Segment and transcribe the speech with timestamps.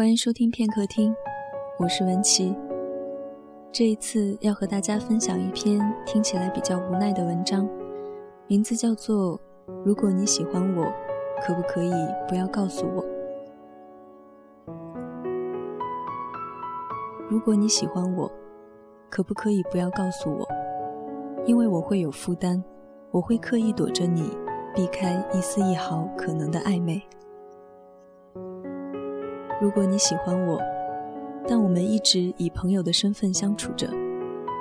[0.00, 1.14] 欢迎收听片刻听，
[1.78, 2.56] 我是文琪。
[3.70, 7.68] 这一次要和大家分享一篇听起来比较无奈的文章，
[8.46, 9.38] 名字叫做
[9.84, 10.90] 《如果你喜欢我，
[11.42, 11.92] 可不可以
[12.26, 13.04] 不要告诉我》。
[17.28, 18.32] 如果你喜欢我，
[19.10, 20.48] 可不可以不要告诉我？
[21.44, 22.64] 因为我会有负担，
[23.10, 24.34] 我会刻意躲着你，
[24.74, 27.02] 避开一丝一毫可能的暧昧。
[29.60, 30.58] 如果你喜欢我，
[31.46, 33.86] 但我们一直以朋友的身份相处着，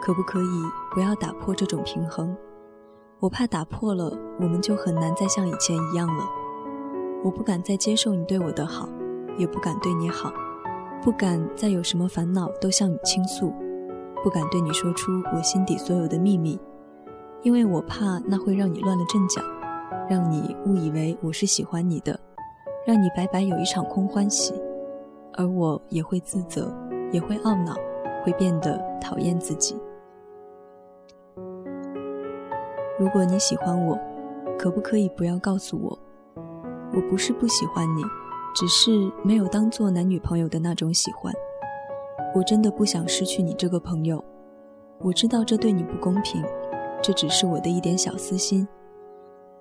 [0.00, 0.62] 可不可以
[0.92, 2.34] 不要打破这种平衡？
[3.18, 6.24] 我怕打破了，我们就很难再像以前一样了。
[7.24, 8.88] 我不敢再接受你对我的好，
[9.36, 10.32] 也不敢对你好，
[11.02, 13.52] 不敢再有什么烦恼都向你倾诉，
[14.22, 16.56] 不敢对你说出我心底所有的秘密，
[17.42, 19.42] 因为我怕那会让你乱了阵脚，
[20.08, 22.20] 让你误以为我是喜欢你的，
[22.86, 24.54] 让你白白有一场空欢喜。
[25.36, 26.72] 而我也会自责，
[27.12, 27.74] 也会懊恼，
[28.24, 29.76] 会变得讨厌自己。
[32.98, 33.98] 如果你喜欢我，
[34.58, 35.98] 可不可以不要告诉我？
[36.94, 38.02] 我不是不喜欢你，
[38.54, 41.34] 只是没有当做男女朋友的那种喜欢。
[42.34, 44.22] 我真的不想失去你这个朋友。
[45.00, 46.42] 我知道这对你不公平，
[47.02, 48.66] 这只是我的一点小私心。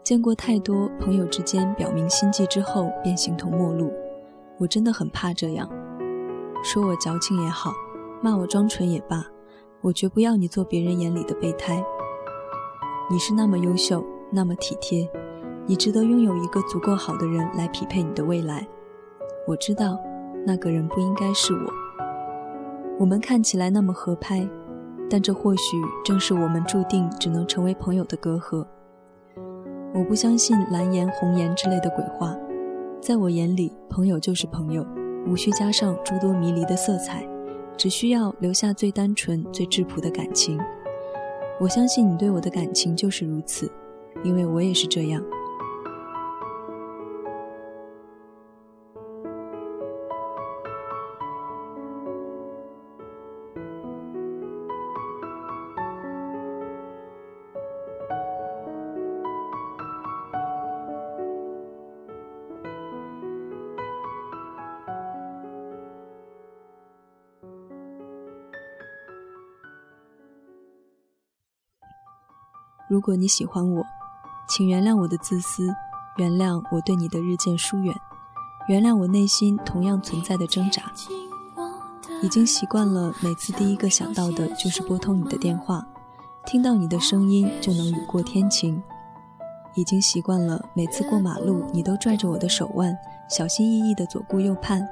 [0.03, 3.91] 见过太多朋友之间表明心迹之后便形同陌路。
[4.59, 5.67] 我真的很怕这样，
[6.63, 7.73] 说我矫情也好，
[8.21, 9.25] 骂我装纯也罢，
[9.81, 11.83] 我绝不要你做别人眼里的备胎。
[13.09, 15.09] 你是那么优秀，那么体贴，
[15.65, 18.65] 你值得拥有一个足够好的人来匹配你的未来。
[19.47, 19.99] 我知道，
[20.45, 21.73] 那个人不应该是我。
[22.99, 24.47] 我们看起来那么合拍，
[25.09, 28.65] 但这或许正是我们注定只能成为朋友的隔阂。
[29.93, 32.35] 我不相信蓝颜红颜之类的鬼话。
[33.03, 34.87] 在我眼里，朋友就是朋友，
[35.27, 37.27] 无需加上诸多迷离的色彩，
[37.75, 40.57] 只需要留下最单纯、最质朴的感情。
[41.59, 43.69] 我相信你对我的感情就是如此，
[44.23, 45.21] 因为我也是这样。
[72.87, 73.83] 如果你喜欢我，
[74.47, 75.73] 请原谅我的自私，
[76.17, 77.95] 原谅我对你的日渐疏远，
[78.67, 80.83] 原谅我内心同样存在的挣扎。
[82.21, 85.85] 已经习惯了每次第一个想到的就是拨通你的电话，
[86.45, 88.81] 听到你的声音就能雨过天晴。
[89.75, 92.95] 已经习惯了每次过马路你都拽着我的手腕，
[93.29, 94.87] 小心翼翼地左顾右盼。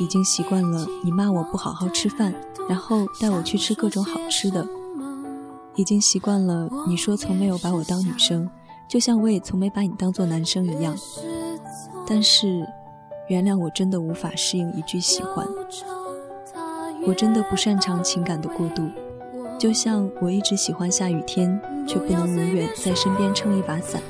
[0.00, 2.34] 已经习惯了你骂我不好好吃饭，
[2.68, 4.66] 然后带我去吃各种好吃的。
[5.76, 8.48] 已经习惯了你说从没有把我当女生，
[8.88, 10.96] 就像我也从没把你当做男生一样。
[12.06, 12.66] 但是，
[13.28, 15.46] 原谅我真的无法适应一句喜欢。
[17.06, 18.88] 我真的不擅长情感的过渡，
[19.58, 24.00] 就像我一直喜欢下雨天，却不能永远在身边撑一把伞。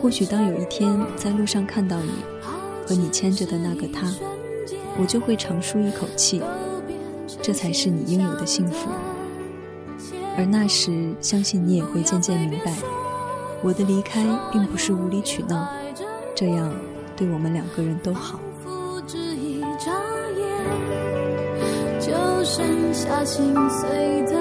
[0.00, 2.10] 或许当有一天在路上看到你
[2.86, 4.10] 和你牵着的那个他，
[4.98, 6.40] 我就会长舒一口气，
[7.42, 8.88] 这才是你应有的幸福。
[10.38, 12.72] 而那时，相信你也会渐渐明白，
[13.60, 15.68] 我的离开并不是无理取闹，
[16.32, 16.72] 这样
[17.16, 18.38] 对我们两个人都好。
[22.00, 22.12] 就
[22.44, 24.40] 剩下心碎的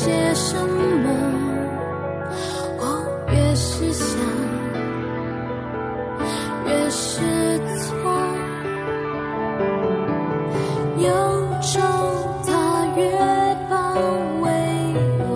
[0.00, 1.08] 些什么，
[2.78, 2.82] 我
[3.30, 4.08] 越是想，
[6.66, 7.20] 越是
[7.76, 7.86] 错。
[10.96, 11.06] 忧
[11.60, 11.70] 愁
[12.46, 12.50] 它
[12.96, 13.02] 越
[13.68, 13.74] 包
[14.40, 14.48] 围
[15.28, 15.30] 我，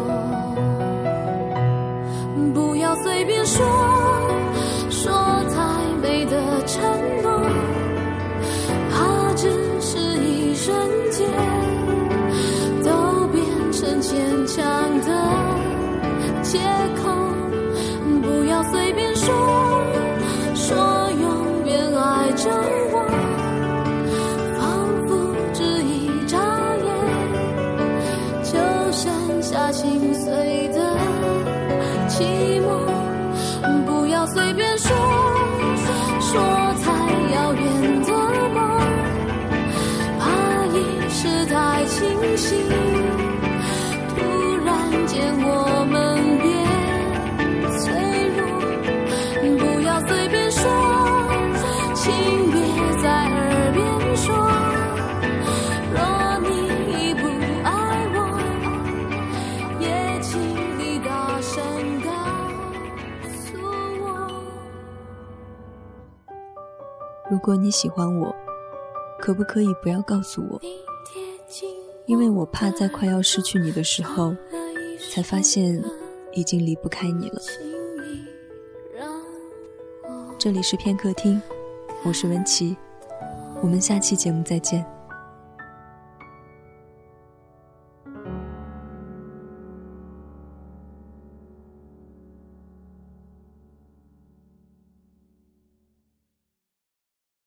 [2.54, 3.62] 不要随便说，
[19.24, 19.32] 说，
[20.54, 20.76] 说
[21.18, 22.50] 永远爱着
[22.92, 22.94] 我，
[24.58, 24.62] 仿
[25.06, 25.10] 佛
[25.54, 25.90] 只一
[26.26, 26.36] 眨
[26.84, 26.86] 眼，
[28.42, 28.52] 就
[28.92, 29.02] 剩
[29.40, 30.78] 下心碎的
[32.06, 32.68] 寂寞。
[33.86, 34.94] 不要随便说，
[36.20, 36.42] 说
[36.84, 36.92] 太
[37.34, 37.62] 遥远
[38.02, 38.12] 的
[38.52, 38.60] 梦，
[40.20, 40.22] 怕
[40.66, 40.76] 意
[41.08, 42.93] 识太清晰。
[67.30, 68.34] 如果你喜欢我，
[69.18, 70.60] 可不可以不要告诉我？
[72.04, 74.36] 因为我怕在快要失去你的时候，
[75.10, 75.82] 才发现
[76.32, 77.40] 已经离不开你了。
[80.38, 81.40] 这里是片刻听，
[82.04, 82.76] 我是文琪，
[83.62, 84.84] 我们下期节目再见。